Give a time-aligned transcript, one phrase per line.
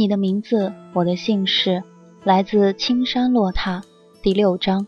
[0.00, 1.82] 你的名字，我的姓氏，
[2.22, 3.82] 来自青山落塔。
[4.22, 4.86] 第六章，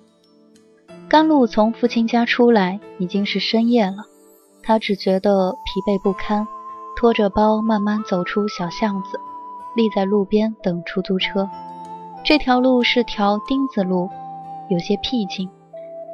[1.08, 4.05] 甘露从父亲家出来，已经是深夜了。
[4.62, 6.47] 他只觉得疲惫不堪，
[6.97, 9.19] 拖着包慢慢走出小巷子，
[9.75, 11.50] 立在路边等出租车。
[12.22, 14.08] 这条路是条丁字路，
[14.69, 15.50] 有些僻静，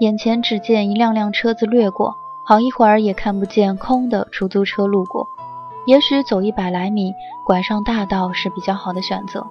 [0.00, 2.14] 眼前只见一辆辆车子掠过，
[2.46, 5.28] 好一会儿也看不见空的出租车路过。
[5.86, 9.46] 也许走一百来米，拐上大道是比较好的选择。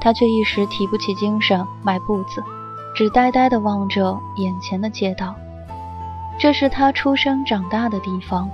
[0.00, 2.42] 他却一时提不起精神迈步子，
[2.94, 5.34] 只呆呆地望着眼前的街道。
[6.38, 8.50] 这是他出生长大的地方，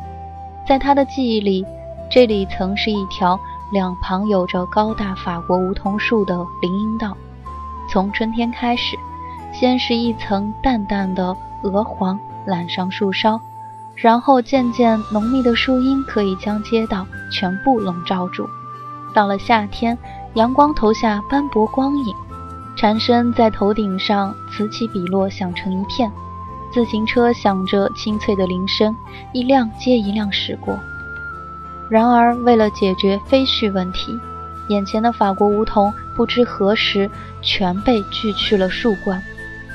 [0.67, 1.65] 在他的记忆里，
[2.11, 3.39] 这里曾是一条
[3.73, 7.17] 两旁有着高大法国梧桐树的林荫道。
[7.89, 8.97] 从春天开始，
[9.53, 13.41] 先是一层淡淡的鹅黄染上树梢。
[13.95, 18.49] 然后渐渐浓密的树荫可以将街道全部笼罩住。
[19.13, 19.99] 到了夏天，
[20.35, 22.15] 阳光投下斑驳光影，
[22.77, 26.11] 蝉声在头顶上此起彼落，响成一片。
[26.73, 28.95] 自行车响着清脆的铃声，
[29.33, 30.79] 一辆接一辆驶过。
[31.91, 34.17] 然而，为了解决飞絮问题，
[34.69, 37.11] 眼前的法国梧桐不知何时
[37.43, 39.21] 全被锯去了树冠，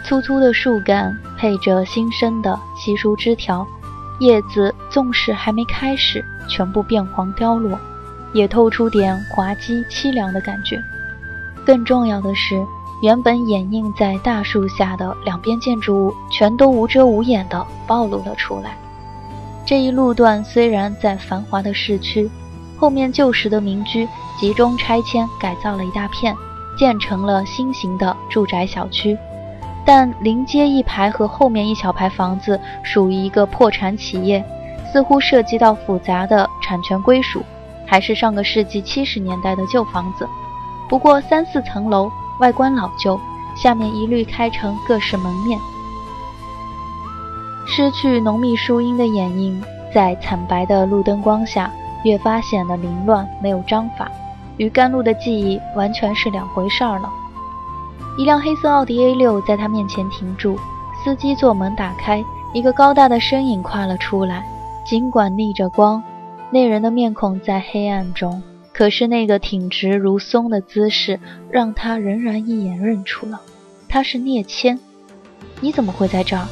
[0.05, 3.67] 粗粗的树干配着新生的稀疏枝条。
[4.19, 7.77] 叶子纵使还没开始全部变黄凋落，
[8.33, 10.81] 也透出点滑稽凄凉的感觉。
[11.65, 12.65] 更重要的是，
[13.01, 18.77] 原本掩映在大树下的两边建筑物全都无遮无掩地暴露了出来。
[19.65, 22.29] 这一路段虽然在繁华的市区，
[22.77, 24.07] 后面旧时的民居
[24.39, 26.35] 集中拆迁改造了一大片，
[26.77, 29.17] 建成了新型的住宅小区。
[29.85, 34.43] 但临街一排和后面一小排房子属于一个破产企业，
[34.91, 37.43] 似乎涉及到复杂的产权归属，
[37.85, 40.27] 还是上个世纪七十年代的旧房子。
[40.89, 43.19] 不过三四层楼，外观老旧，
[43.55, 45.59] 下面一律开成各式门面。
[47.67, 49.63] 失去浓密树荫的掩映，
[49.93, 51.71] 在惨白的路灯光下，
[52.03, 54.09] 越发显得凌乱，没有章法，
[54.57, 57.09] 与甘露的记忆完全是两回事儿了。
[58.17, 60.57] 一辆黑色奥迪 A6 在他面前停住，
[61.03, 64.45] 司机座门打开，一个高大的身影跨了出来。
[64.85, 66.01] 尽管逆着光，
[66.49, 71.19] 那人的面孔在黑暗中，可是那个挺直如松的姿势
[71.51, 73.41] 让他仍然一眼认出了，
[73.89, 74.79] 他是聂谦。
[75.59, 76.47] 你怎么会在这儿？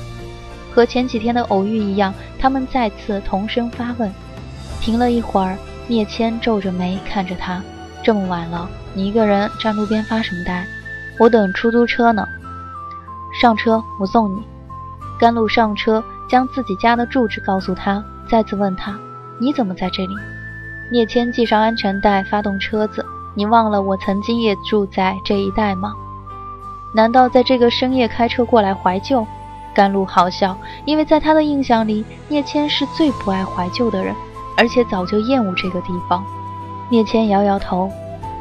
[0.73, 4.11] 和前几天的偶遇一样，他们再次同声发问。
[4.81, 5.55] 停了一会儿，
[5.87, 7.63] 聂谦皱着眉看着他
[8.03, 10.65] ：“这么晚了，你一个人站路边发什么呆？”
[11.19, 12.27] 我等出租车呢，
[13.39, 14.43] 上车，我送你。
[15.19, 18.97] 甘露上车，将自己家的住址告诉他，再次问他
[19.39, 20.15] ：“你怎么在这里？”
[20.91, 23.05] 聂谦系上安全带，发动车子。
[23.35, 25.93] 你忘了我曾经也住在这一带吗？
[26.93, 29.25] 难道在这个深夜开车过来怀旧？
[29.73, 30.55] 甘露好笑，
[30.85, 34.13] 因为在他的印象里，聂谦是最不爱怀旧的人，
[34.57, 36.23] 而且早就厌恶这个地方。
[36.89, 37.89] 聂谦摇摇头。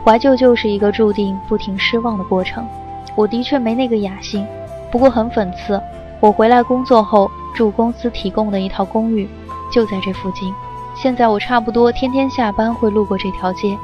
[0.05, 2.67] 怀旧就是一个注定不停失望的过程。
[3.15, 4.47] 我的确没那个雅兴，
[4.91, 5.81] 不过很讽刺。
[6.19, 9.29] 我回来工作后住公司提供的一套公寓，
[9.71, 10.53] 就在这附近。
[10.95, 13.77] 现在我差不多天天下班会路过这条街。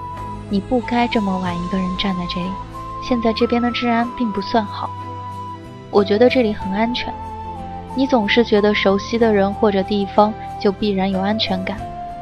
[0.51, 2.51] 你不该这么晚一个人站在这里。
[3.03, 4.91] 现在这边的治安并不算好，
[5.91, 7.13] 我觉得这里很安全。
[7.95, 11.77] 你总是觉得熟悉的人或者地方就必然有安全感，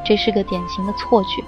[0.05, 1.43] 这是个典型的错觉。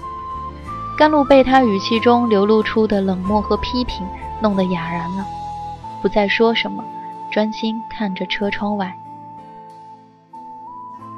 [1.00, 4.06] 甘露被他语气中流露出的冷漠和批评
[4.42, 5.25] 弄得哑然了，
[6.01, 6.84] 不再说什么，
[7.31, 8.94] 专心看着车窗外。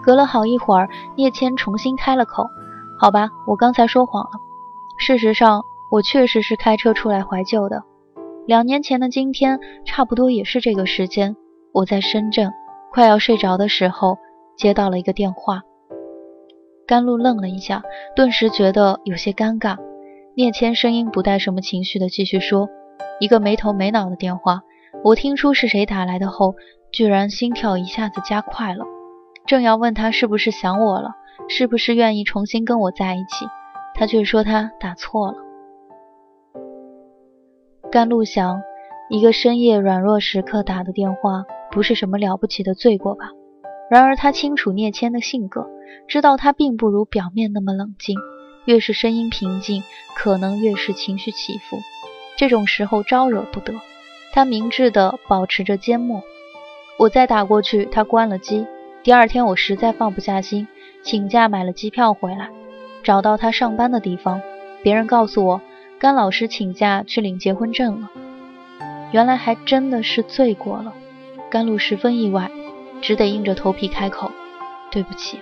[0.03, 2.47] 隔了好一会儿，聂谦重新开了口
[3.01, 4.29] ：“好吧，我刚才说谎了。
[4.99, 7.81] 事实上，我确实是开车出来怀旧的。
[8.45, 11.35] 两年前的今天，差不多也是这个时间，
[11.73, 12.53] 我在深圳，
[12.91, 14.19] 快要睡着的时候，
[14.55, 15.63] 接到了一个电话。”
[16.91, 17.83] 甘露愣了一下，
[18.17, 19.77] 顿时觉得有些尴尬。
[20.35, 22.67] 聂谦声音不带什么情绪的继续说
[23.21, 24.63] ：“一个没头没脑的电话，
[25.01, 26.55] 我听出是谁打来的后，
[26.91, 28.83] 居然心跳一下子加快了。”
[29.47, 31.11] 正要问他是不是想我了，
[31.47, 33.45] 是不是愿意重新跟我在一起，
[33.95, 35.37] 他却说他打错了。
[37.89, 38.61] 甘露想，
[39.09, 43.29] 一个深夜软弱时刻打的电话，不是什么了不起的罪过吧？
[43.91, 45.67] 然而他清楚聂谦的性格，
[46.07, 48.17] 知道他并不如表面那么冷静，
[48.63, 49.83] 越是声音平静，
[50.15, 51.77] 可能越是情绪起伏。
[52.37, 53.73] 这种时候招惹不得，
[54.31, 56.23] 他明智的保持着缄默。
[56.97, 58.65] 我再打过去，他关了机。
[59.03, 60.69] 第二天，我实在放不下心，
[61.03, 62.49] 请假买了机票回来，
[63.03, 64.41] 找到他上班的地方。
[64.81, 65.61] 别人告诉我，
[65.99, 68.09] 甘老师请假去领结婚证了。
[69.11, 70.93] 原来还真的是罪过了。
[71.49, 72.49] 甘露十分意外，
[73.01, 74.31] 只得硬着头皮开口
[74.91, 75.39] ：“对不起。”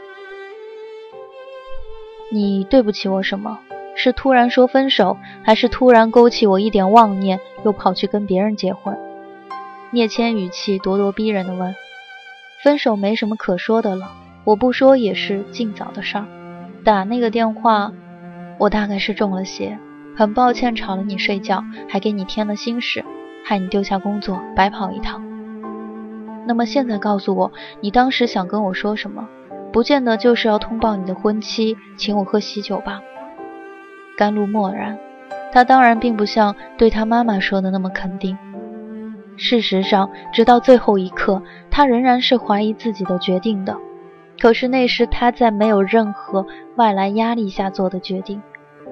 [2.31, 3.59] 你对不起我什么？
[3.95, 8.97] 是突然说分手，还是突然勾起我一点妄念，又跑去跟别人结婚？
[9.91, 11.75] 聂谦语气咄咄逼人的问。
[12.63, 14.11] 分手没什么可说的了，
[14.45, 16.25] 我不说也是尽早的事儿。
[16.85, 17.91] 打那个电话，
[18.57, 19.77] 我大概是中了邪，
[20.15, 23.03] 很抱歉吵了你睡觉，还给你添了心事，
[23.43, 25.28] 害你丢下工作，白跑一趟。
[26.49, 29.29] 那么现在告诉我，你当时想跟我说什么？
[29.71, 33.01] 不见得就是要通报你的婚期，请我喝喜酒吧？
[34.17, 34.97] 甘露默然，
[35.51, 38.35] 他当然并不像对他妈妈说的那么肯定。
[39.37, 43.77] 事实上，直到最后一刻，他仍然是怀疑自己的决定的。
[44.41, 46.47] 可是那是他在没有任何
[46.77, 48.41] 外来压力下做的决定。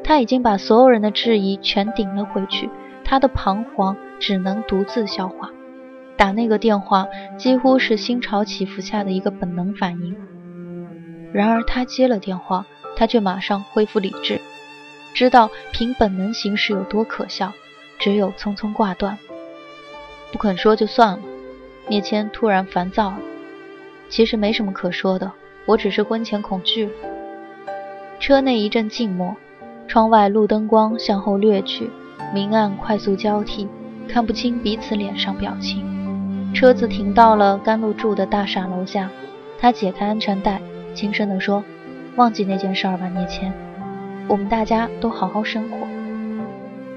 [0.03, 2.69] 他已经把所有人的质疑全顶了回去，
[3.03, 5.49] 他的彷徨只能独自消化。
[6.17, 10.15] 打那个电话几乎是心潮起伏下的一个本能反应。
[11.31, 12.65] 然而他接了电话，
[12.95, 14.41] 他却马上恢复理智，
[15.13, 17.53] 知道凭本能行事有多可笑，
[17.99, 19.17] 只有匆匆挂断。
[20.31, 21.19] 不肯说就算了，
[21.87, 23.19] 聂谦突然烦躁了。
[24.09, 25.31] 其实没什么可说的，
[25.65, 26.89] 我只是婚前恐惧。
[28.19, 29.35] 车内一阵静默，
[29.87, 31.89] 窗外路灯光向后掠去，
[32.33, 33.67] 明暗快速交替，
[34.07, 35.96] 看不清彼此脸上表情。
[36.53, 39.09] 车子停到了甘露住的大厦楼下，
[39.59, 40.61] 他解开安全带，
[40.93, 41.63] 轻声地说
[42.15, 43.53] ：“忘记那件事儿吧，聂谦，
[44.27, 45.77] 我们大家都好好生活。”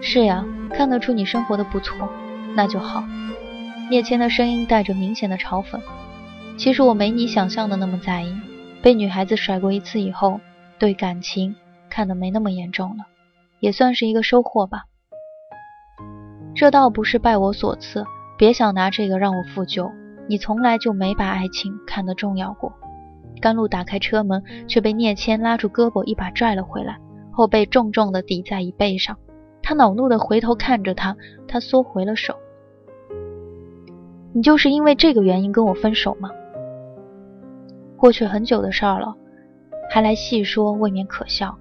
[0.01, 2.09] 是呀，看得出你生活的不错，
[2.55, 3.05] 那就好。
[3.91, 5.79] 聂谦的声音带着明显的嘲讽。
[6.57, 8.33] 其实我没你想象的那么在意，
[8.81, 10.41] 被女孩子甩过一次以后，
[10.79, 11.57] 对感情
[11.91, 13.05] 看得没那么严重了，
[13.59, 14.85] 也算是一个收获吧。
[16.55, 18.05] 这倒不是拜我所赐，
[18.41, 19.93] 别想拿这个让我负疚。
[20.27, 22.73] 你从来就没把爱情看得重要过。
[23.39, 26.97] 甘露打开车门，却被聂谦拉住胳膊，一把拽了回来，
[27.33, 29.19] 后背重重地抵在椅背上。
[29.63, 31.15] 他恼怒地回头看着他，
[31.47, 32.35] 他缩回了手。
[34.33, 36.31] 你就是因为这个原因跟我分手吗？
[37.99, 39.17] 过去很久的事儿了，
[39.91, 41.59] 还来细说，未免可笑。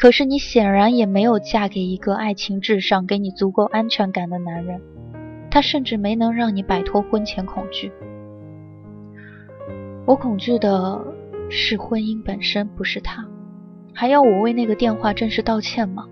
[0.00, 4.80] 可是你显然也没有嫁给一个爱情至上、给你足够安全感的男人，
[5.50, 7.92] 他甚至没能让你摆脱婚前恐惧。
[10.06, 11.00] 我恐惧的
[11.50, 13.24] 是婚姻本身，不是他。
[13.94, 16.06] 还要我为那个电话正式道歉吗？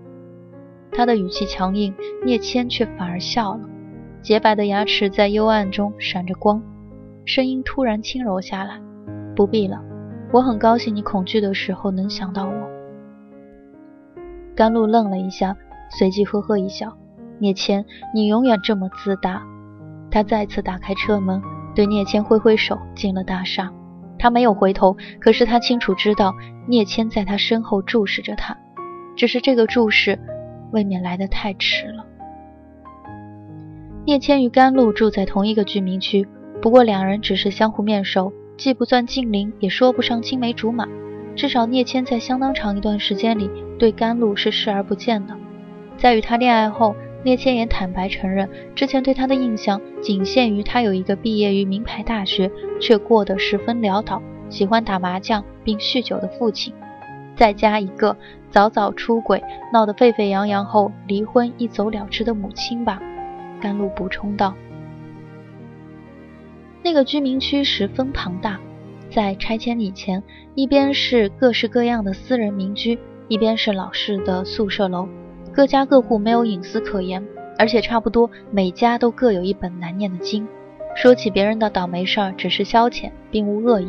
[0.91, 1.93] 他的语气强硬，
[2.25, 3.61] 聂谦却反而笑了。
[4.21, 6.61] 洁白的牙齿在幽暗中闪着光，
[7.23, 8.81] 声音突然轻柔下来
[9.35, 9.81] ：“不必了，
[10.33, 12.69] 我很高兴你恐惧的时候能想到我。”
[14.53, 15.55] 甘露愣了一下，
[15.97, 16.97] 随即呵呵一笑
[17.39, 19.41] ：“聂谦，你永远这么自大。”
[20.09, 21.41] 他再次打开车门，
[21.75, 23.71] 对聂谦挥挥手，进了大厦。
[24.19, 26.33] 他没有回头，可是他清楚知道
[26.67, 28.57] 聂谦在他身后注视着他，
[29.15, 30.17] 只是这个注视
[30.71, 32.05] 未免来得太迟了。
[34.05, 36.27] 聂谦与甘露住在同一个居民区，
[36.61, 40.87] 不过两人只是相互面熟，既不算近邻，也说不上青梅竹马。
[41.35, 45.35] 至少聂谦在相当长一段时间里对甘露是视而不见的。
[45.97, 46.95] 在与他恋爱后，
[47.27, 56.73] 聂谦也坦白承认，之前对他的印象仅限于他有一个毕业于名牌大学却过得十分潦倒、喜欢打麻将并酗酒的父亲，
[57.35, 58.15] 再加一个
[58.49, 59.43] 早早出轨、
[59.73, 62.97] 闹得沸沸扬扬后离婚一走了之的母亲吧。
[63.59, 64.53] 甘露补充道
[66.81, 68.57] ：“那个居民区十分庞大，
[69.09, 70.23] 在拆迁以前，
[70.55, 75.09] 一边是各式各样的私人民居，一边是老式的宿舍楼，
[75.57, 77.25] 各家各户没有隐私可言，
[77.57, 80.47] 而且差不多每家都各有一本难念的经。
[80.95, 83.87] 说起别人的倒霉事儿，只是消遣，并无恶意。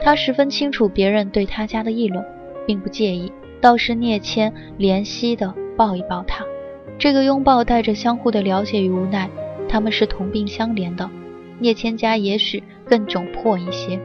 [0.00, 2.24] 他十分清楚别人对他家的议论，
[2.64, 6.44] 并不介意，倒是聂谦怜惜地抱一抱他。
[6.96, 9.28] 这个拥抱带着相互的了解与无奈，
[9.68, 11.10] 他们是同病相怜的。
[11.58, 13.98] 聂谦家也许更窘迫一些。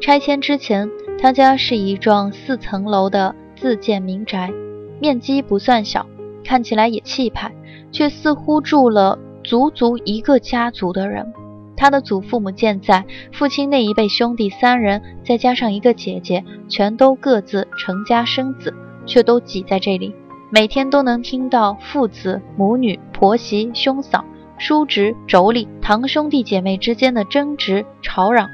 [0.00, 0.90] 拆迁之前，
[1.20, 4.52] 他家是一幢四层楼的自建民宅，
[5.00, 6.06] 面积不算小，
[6.44, 7.52] 看起来也气派，
[7.92, 11.32] 却似乎住了足足一个家族的人。
[11.76, 18.74] 他的祖父母健在，父亲那一辈兄弟三人，再加上一个姐姐，全都各自成家生子，
[19.06, 20.12] 却都挤在这里，
[20.50, 24.24] 每天都能听到父子、母女、婆媳、兄嫂、
[24.58, 28.48] 叔侄、妯娌、堂兄弟姐妹之间的争执吵嚷。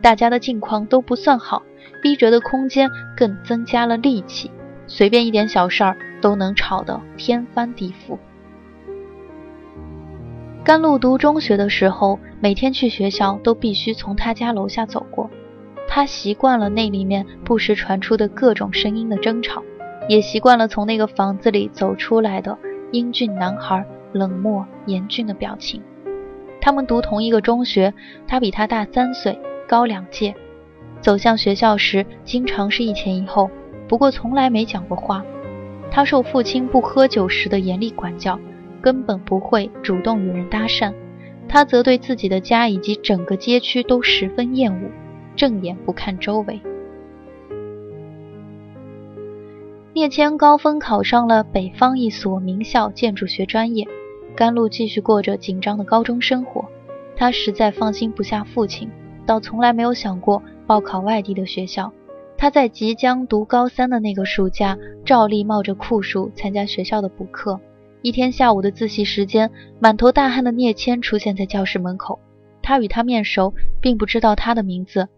[0.00, 1.60] 大家的境况都不算好，
[2.00, 4.52] 逼仄的空间更增加了戾气，
[4.88, 8.18] 随便一点小事儿都能吵得天翻地覆。
[10.64, 15.30] 甘露读中学的时候，每天去学校都必须从他家楼下走过，
[15.86, 19.62] 他习惯了那里面不时传出的各种声音的争吵，
[20.08, 22.58] 也习惯了从那个房子里走出来的
[22.90, 25.82] 英俊男孩冷漠严峻的表情。
[26.60, 27.94] 他们读同一个中学，
[28.26, 29.38] 他比他大三岁。
[29.68, 30.34] 高两届，
[31.02, 33.50] 走向学校时经常是一前一后，
[33.88, 35.24] 不过从来没讲过话。
[35.90, 38.38] 他受父亲不喝酒时的严厉管教，
[38.82, 40.92] 根本不会主动与人搭讪。
[41.48, 44.90] 他则对自己的家以及整个街区都十分厌恶，
[45.34, 46.60] 正眼不看周围。
[49.94, 53.88] 聂谦高分考上了北方一所名校建筑学专业，
[54.36, 56.66] 甘露继续过着紧张的高中生活。
[57.16, 58.90] 他实在放心不下父亲。
[59.26, 61.92] 倒从来没有想过报考外地的学校。
[62.38, 67.58] 他在即将读高三的那个暑假，照例冒着酷暑参加学校的补课。
[68.00, 72.20] 一天下午的自习时间，满头大汗的聂谦出现在教室门口。
[72.62, 75.08] 他与他面熟，并不知道他的名字，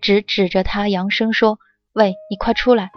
[0.00, 1.58] 只指着他扬声说
[1.92, 2.90] ：“喂，你快出来！”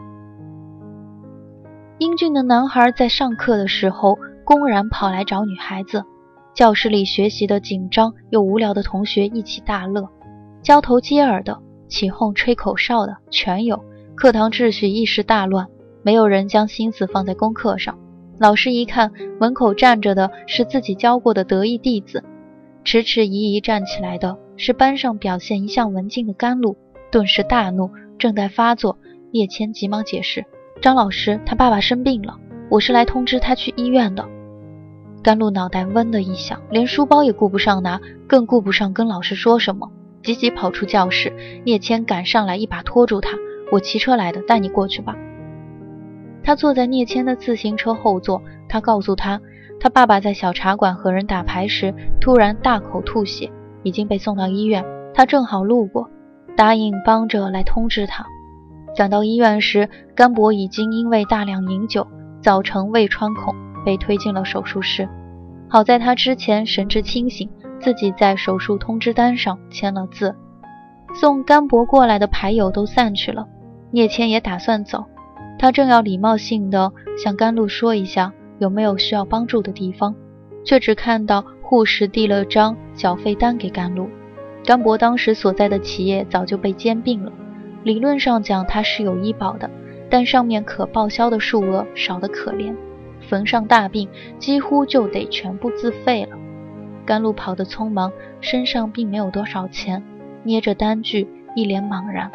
[2.00, 6.06] 英俊的男孩在上课的时候公然跑来找女孩子，
[6.54, 10.08] 教室里学习的紧张又无聊的同学一起大乐。
[10.62, 13.84] 交头接耳的、起哄吹口哨的全有，
[14.16, 15.68] 课堂秩序一时大乱，
[16.04, 17.98] 没有人将心思放在功课上。
[18.40, 22.24] 老师一看门口站着的是自己教过的得意弟子，
[22.84, 26.78] 迟迟疑疑站起来的是班上表现一向文静的甘露，
[27.12, 28.98] 顿时大怒，正在发作。
[29.32, 30.46] 叶谦急忙解释
[30.82, 32.38] ：“张老师，他爸爸生病了，
[32.70, 34.26] 我是来通知他去医院的。”
[35.22, 39.92] 甘露脑袋嗡的一响，连书包也顾不上拿，更顾不上跟老师说什么。
[40.28, 41.32] 急急跑出教室，
[41.64, 43.38] 聂谦赶上来，一把拖住他
[43.72, 45.16] ：“我骑车来的，带你过去吧。”
[46.44, 49.40] 他坐在聂谦的自行车后座，他告诉他，
[49.80, 53.50] 他爸爸在小茶馆和人打牌时突然大口吐血，
[53.84, 54.84] 已经被送到医院。
[55.14, 56.10] 他正好路过，
[56.58, 58.26] 答应帮着来通知他。
[58.98, 62.06] 赶到医院时，甘博已经因为大量饮酒
[62.42, 63.56] 造成胃穿孔，
[63.86, 65.08] 被推进了手术室。
[65.70, 67.50] 好在他之前神志清醒。
[67.80, 70.36] 自己在手术通知单上签了字，
[71.14, 73.48] 送甘博过来的牌友都散去了，
[73.92, 75.06] 聂谦也打算走，
[75.60, 80.16] 他正要礼貌性的向甘露说一下有没有需要帮助的地方，
[80.64, 84.10] 却只看到护士递了张缴费单给甘露。
[84.66, 87.32] 甘博当时所在的企业早就被兼并了，
[87.84, 89.70] 理论上讲他是有医保的，
[90.10, 92.76] 但上面可报销的数额少得可怜，
[93.30, 96.37] 逢上大病几乎就得全部自费了。
[97.08, 98.12] 甘露跑得匆忙，
[98.42, 100.04] 身上并没有多少钱，
[100.44, 102.30] 捏着单据，一脸茫然。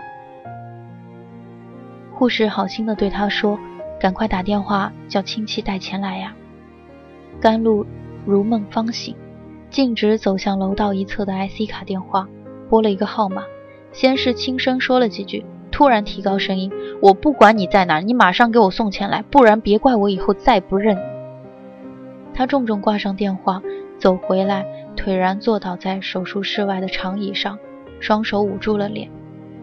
[2.15, 3.59] 护士好心的对他说
[4.01, 6.35] ：“赶快打电话叫亲戚带钱来呀。”
[7.39, 7.85] 甘露
[8.25, 9.15] 如梦方醒，
[9.69, 12.27] 径直走向楼道一侧的 IC 卡电话，
[12.71, 13.43] 拨了一个号码，
[13.93, 21.03] 先是轻声说了几句，突然提高声音：“我不管你在哪，你马上给我送钱来，不然别怪我以后再不认你。”
[22.33, 23.61] 他重重挂上电话。
[24.03, 24.67] 走回来，
[24.97, 27.57] 颓然坐倒在手术室外的长椅上，
[28.01, 29.09] 双手捂住了脸。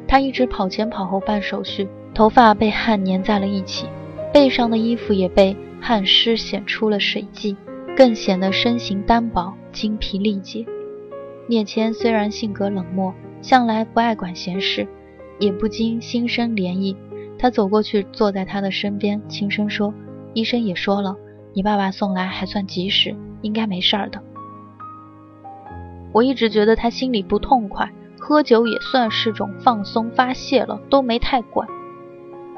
[0.07, 3.85] 他一直跑前跑后办手续，头发被汗粘在了一起，
[4.33, 7.57] 背上的衣服也被汗湿显出了水迹，
[7.97, 10.65] 更显得身形单薄、精疲力竭。
[11.47, 14.87] 聂谦虽然性格冷漠，向来不爱管闲事，
[15.37, 16.95] 也不禁心生怜意。
[17.37, 19.93] 他走过去，坐在他的身边，轻声说
[20.33, 21.17] ：“医生也说了，
[21.53, 24.21] 你爸爸送来还算及时，应该没事儿的。”
[26.11, 31.67] 我一直觉得他心里不痛快，喝酒也算是种放松发泄了，都没太管。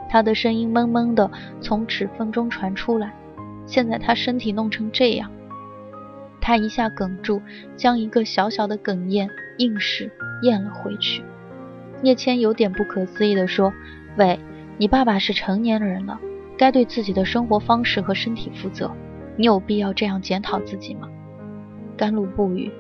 [0.10, 1.32] 他的声音闷闷的
[1.62, 3.14] 从指缝中传出来。
[3.66, 5.32] 现在他身体弄成这样，
[6.42, 7.42] 他一下哽住，
[7.78, 11.24] 将一个小小的哽咽硬是咽了回去。
[12.02, 13.72] 叶谦有点不可思议地说
[14.18, 14.40] ：“喂，
[14.78, 16.20] 你爸爸是成年人了，
[16.58, 18.92] 该对自己的生活方式和身体负责，
[19.38, 21.08] 你有必要这样检讨自己吗？”
[21.96, 22.72] 甘露不语，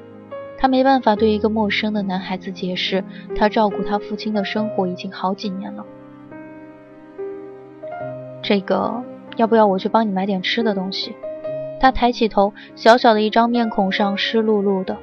[0.61, 3.03] 他没办法对一个陌生的男孩子解释，
[3.35, 5.83] 他照顾他父亲的生活已经好几年了。
[8.43, 9.03] 这个。
[9.37, 11.15] 要不要我去帮你买点吃的东西？
[11.79, 14.97] 他抬起头，小小的一张面孔上湿漉漉的，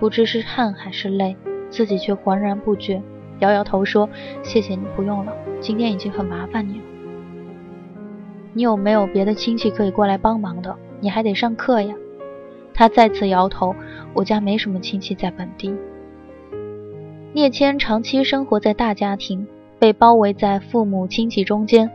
[0.00, 1.36] 不知是汗还是泪，
[1.70, 3.00] 自己却浑然不觉，
[3.38, 4.10] 摇摇头说
[4.42, 6.84] ：“谢谢你，不用了，今天已经很麻烦你了。
[8.52, 10.76] 你有没有别的亲戚可以过来帮忙的？
[11.00, 11.94] 你还得上课呀。”
[12.78, 13.74] 他再次摇头
[14.14, 15.74] ：“我家没什么亲戚在本地。”
[17.34, 19.48] 聂谦长期生活在大家庭，
[19.80, 21.90] 被包围在父母亲戚中间。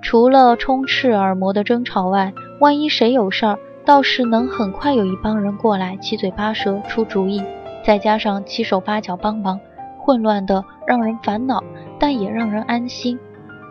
[0.00, 7.42] 除了充斥耳膜的争吵外，万一谁有事儿，倒是能很快有一帮人过来七嘴八舌出主意，
[7.84, 9.58] 再加上七手八脚帮忙，
[9.98, 11.60] 混乱的让人烦恼，
[11.98, 13.18] 但也让人安心。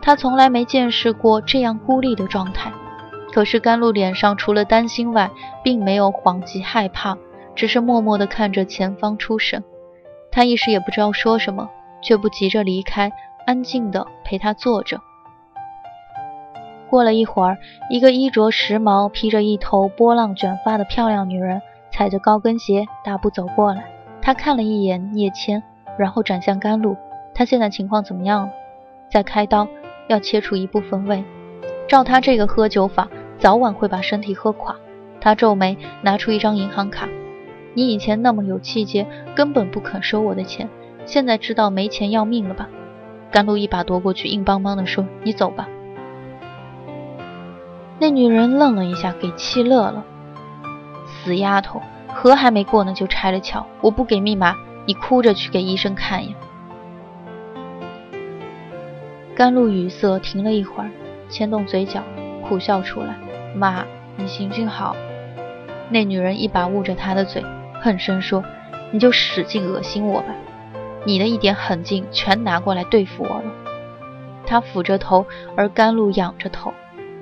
[0.02, 2.70] 他从来没见识过这样孤立的状态。
[3.38, 5.30] 可是甘露脸上除了担心外，
[5.62, 7.16] 并没有慌急害怕，
[7.54, 9.62] 只是默默地看着前方出神。
[10.32, 11.70] 他一时也不知道说什么，
[12.02, 13.12] 却不急着离开，
[13.46, 14.98] 安静地陪他坐着。
[16.90, 23.84] 过了一会儿，一个衣着时髦、披着一头波浪卷发的漂亮女人，踩着高跟鞋大步走过来。
[24.20, 25.62] 她看了一眼叶谦，
[25.96, 26.96] 然后转向甘露
[27.32, 28.52] ：“他现在情况怎么样了？
[29.08, 29.68] 再开刀，
[30.08, 31.22] 要切除一部分胃。
[31.86, 34.76] 照他这个喝酒法，早晚会把身体喝垮。”
[35.20, 37.08] 他皱眉，拿出一张银行卡
[37.74, 40.68] ：“你以前那么有气节，根本不肯收我的钱，
[41.06, 42.68] 现在知道没钱要命了吧？”
[43.30, 45.68] 甘露一把夺过去，硬邦邦地说：“你走吧。”
[47.98, 50.04] 那女人愣了一下，给气乐了。
[51.04, 51.82] 死丫头，
[52.14, 54.54] 河还没过呢就拆了桥，我不给密码，
[54.86, 56.34] 你哭着去给医生看呀。
[59.34, 60.90] 甘露语塞，停了一会儿，
[61.28, 62.02] 牵动嘴角，
[62.48, 63.16] 苦笑出来
[63.58, 63.84] ：“妈，
[64.16, 64.94] 你行行好。”
[65.90, 67.42] 那女人一把捂着他的嘴，
[67.82, 68.44] 恨声说
[68.92, 70.34] ：“你就使劲恶心我吧，
[71.04, 73.52] 你的一点狠劲全拿过来对付我了。”
[74.46, 76.72] 他抚着头，而甘露仰着头。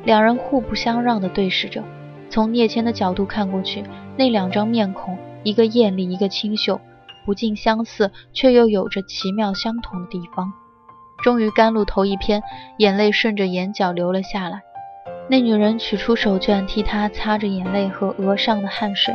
[0.05, 1.83] 两人互不相让地对视着，
[2.31, 3.83] 从聂谦的角度看过去，
[4.17, 6.81] 那两张面孔，一个艳丽，一个清秀，
[7.25, 10.53] 不尽相似，却又有着奇妙相同的地方。
[11.25, 12.43] 终于，甘露头一偏，
[12.79, 14.63] 眼泪顺着眼角流了下来。
[15.29, 19.13] 那女人取出手绢，替他擦着眼泪和额上的汗水。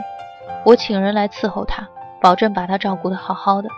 [0.65, 1.87] 我请人来伺候他，
[2.21, 3.69] 保证把他照顾得好好的。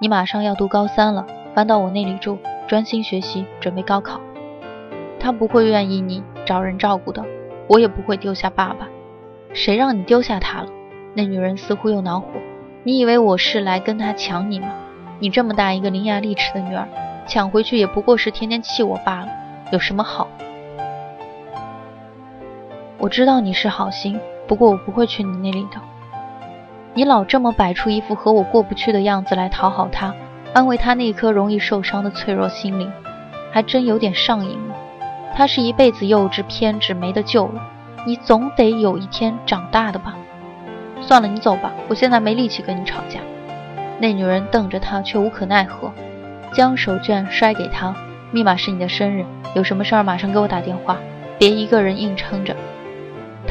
[0.00, 4.18] 你马上要读高三了，搬到我那里住，专心学习，准备高考。
[5.20, 7.22] 他不会愿意你找人照顾的，
[7.68, 8.88] 我也不会丢下爸爸。
[9.52, 10.68] 谁让你丢下他了？
[11.12, 12.28] 那女人似乎又恼火。
[12.82, 14.68] 你以为我是来跟他抢你吗？
[15.20, 16.88] 你这么大一个伶牙俐齿的女儿，
[17.26, 19.28] 抢回去也不过是天天气我罢了，
[19.70, 20.26] 有什么好？
[23.04, 25.78] 我知道你是好心，不过我不会去你那里的。
[26.94, 30.14] 你老这么摆出一副和我过不去的样子来讨好他，
[30.54, 32.90] 安慰他那颗容易受伤的脆弱心灵，
[33.52, 34.74] 还真有点上瘾了。
[35.34, 37.60] 他是一辈子幼稚偏执，没得救了。
[38.06, 40.14] 你总得有一天长大的吧？
[41.02, 43.20] 算了，你走吧，我现在没力气跟你吵架。
[43.98, 45.92] 那女人瞪着他，却无可奈何，
[46.54, 47.94] 将手绢摔给他。
[48.30, 50.96] 密码是你的生日，有什么事儿马上给我打电话，
[51.38, 52.56] 别一个人硬撑着。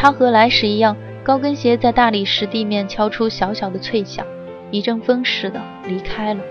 [0.03, 4.25] 他和来时一样，高跟鞋在大理石地面敲出小小的脆响，
[4.69, 6.41] 一阵风似的离开了。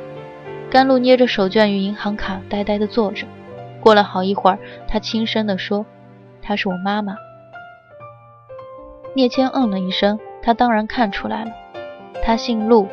[0.71, 3.27] 甘露捏着手绢与银行卡，呆呆地坐着。
[3.79, 5.85] 过了好一会儿，他轻声地说
[6.41, 7.15] ：“她是我妈妈。”
[9.13, 11.53] 聂谦嗯了一声，他当然看出来了，
[12.23, 12.89] 他姓陆，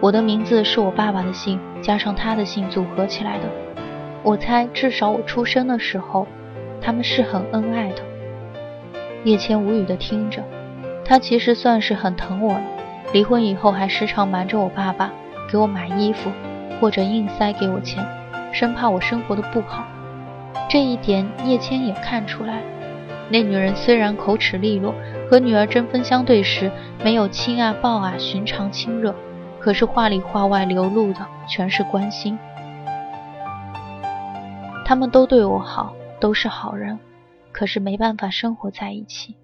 [0.00, 3.48] 我的名字是我爸爸的姓加上他的姓组合起来的。
[4.22, 6.24] 我猜，至少我出生的时候，
[6.80, 8.02] 他们是很恩爱的。
[9.26, 10.40] 叶谦无语地听着，
[11.04, 12.62] 他其实算是很疼我了。
[13.12, 15.10] 离婚以后，还时常瞒着我爸爸
[15.50, 16.30] 给我买衣服，
[16.80, 18.06] 或者硬塞给我钱。
[18.52, 19.84] 生怕我生活的不好，
[20.70, 22.62] 这一点叶谦也看出来。
[23.28, 24.94] 那女人虽然口齿利落，
[25.28, 26.70] 和女儿针锋相对时
[27.02, 29.12] 没有亲啊抱啊寻常亲热，
[29.58, 32.38] 可是话里话外流露的全是关心。
[34.84, 36.96] 他们都对我好，都是好人，
[37.56, 39.34] 可是没办法生活在一起。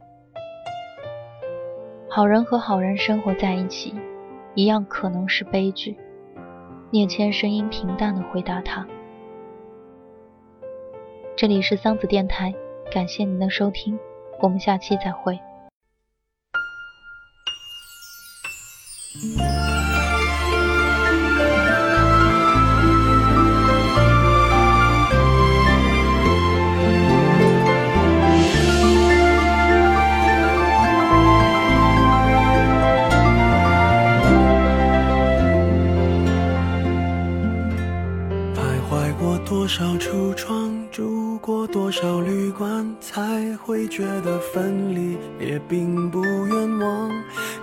[2.10, 3.94] 好人和好人生活在一起，
[4.54, 5.96] 一样可能是悲剧。
[6.90, 8.86] 聂谦声音平淡的回答他
[11.34, 12.52] ：“这里是桑子电台，
[12.92, 13.98] 感谢您的收听，
[14.42, 15.40] 我们下期再会。”
[38.92, 47.10] 拐过多少橱窗，住过多少旅馆，才会觉得分离也并不冤枉。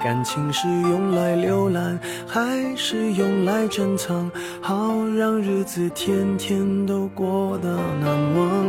[0.02, 4.32] 感情是用来浏览，还是用来珍藏？
[4.60, 8.66] 好让日子天天都过得难忘。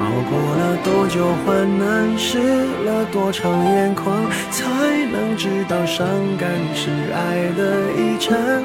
[0.00, 2.40] 熬过了多久患难，湿
[2.84, 4.16] 了多长眼眶，
[4.50, 4.66] 才
[5.12, 6.04] 能知道伤
[6.36, 8.64] 感是爱的遗产。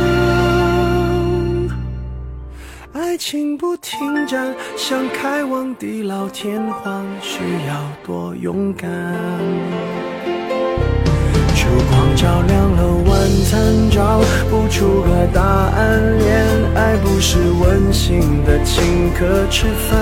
[3.31, 8.89] 心不停站，想开往地老天荒，需要多勇敢。
[11.55, 12.80] 烛光照亮了
[13.31, 16.17] 晚餐，找不出个答案。
[16.19, 19.97] 恋爱不是温馨的请客吃饭，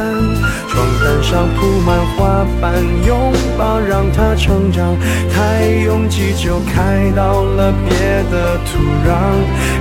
[0.68, 2.74] 床单上铺满花瓣，
[3.06, 4.98] 拥抱让它成长。
[5.32, 7.96] 太拥挤就开到了别
[8.32, 9.14] 的土壤。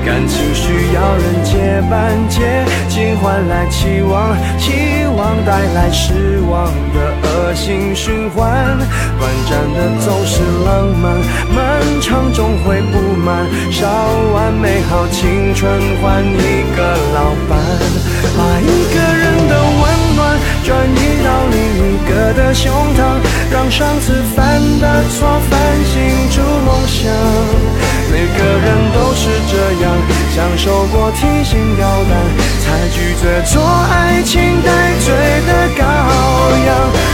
[0.04, 8.76] 感情需要人接班，接近换来期望，期望带来失望的恶性循环。
[9.18, 11.16] 短暂的总是浪漫。
[11.54, 13.88] 漫长终会不满，烧
[14.34, 16.82] 完美好青春换一个
[17.14, 17.58] 老伴，
[18.36, 19.97] 把一个人的温
[20.64, 23.20] 转移到另一个的胸膛，
[23.50, 27.10] 让上次犯的错反省出梦想。
[28.10, 29.52] 每个人都是这
[29.84, 29.92] 样，
[30.34, 32.12] 享受过提心吊胆，
[32.64, 34.70] 才拒绝做爱情带
[35.04, 35.12] 罪
[35.46, 35.82] 的羔
[36.66, 36.68] 羊。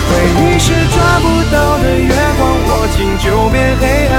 [0.07, 4.15] 回忆是抓不到的月光，握紧就变黑暗。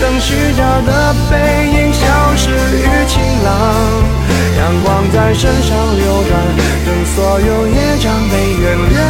[0.00, 1.34] 等虚假的背
[1.72, 2.04] 影消
[2.36, 3.48] 失于晴朗，
[4.58, 6.30] 阳光在身上流转，
[6.84, 9.00] 等所有业障被原谅。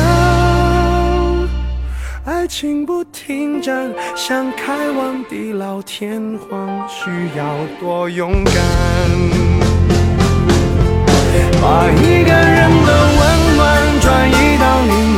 [2.24, 7.44] 爱情不停站，想开往地老天荒，需要
[7.80, 8.54] 多勇敢。
[11.60, 13.58] 把一个人的温暖
[14.00, 14.94] 转移到另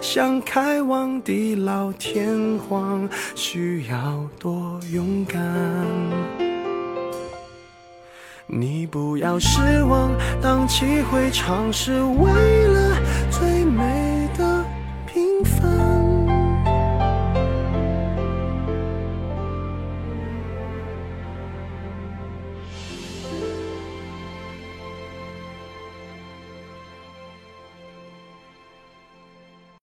[0.00, 5.40] 想开往地老天荒，需要多勇敢。
[8.46, 10.10] 你不要失望，
[10.42, 12.96] 荡气回肠是为了
[13.30, 14.09] 最美。